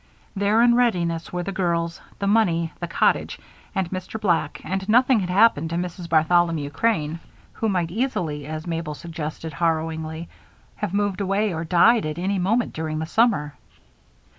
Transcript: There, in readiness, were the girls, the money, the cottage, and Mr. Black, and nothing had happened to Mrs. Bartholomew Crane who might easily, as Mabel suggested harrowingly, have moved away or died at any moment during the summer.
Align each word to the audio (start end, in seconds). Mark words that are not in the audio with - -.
There, 0.35 0.63
in 0.63 0.73
readiness, 0.73 1.31
were 1.31 1.43
the 1.43 1.51
girls, 1.51 2.01
the 2.17 2.25
money, 2.25 2.73
the 2.79 2.87
cottage, 2.87 3.37
and 3.75 3.87
Mr. 3.91 4.19
Black, 4.19 4.59
and 4.63 4.89
nothing 4.89 5.19
had 5.19 5.29
happened 5.29 5.69
to 5.69 5.75
Mrs. 5.75 6.09
Bartholomew 6.09 6.71
Crane 6.71 7.19
who 7.53 7.69
might 7.69 7.91
easily, 7.91 8.47
as 8.47 8.65
Mabel 8.65 8.95
suggested 8.95 9.53
harrowingly, 9.53 10.27
have 10.77 10.91
moved 10.95 11.21
away 11.21 11.53
or 11.53 11.63
died 11.63 12.07
at 12.07 12.17
any 12.17 12.39
moment 12.39 12.73
during 12.73 12.97
the 12.97 13.05
summer. 13.05 13.53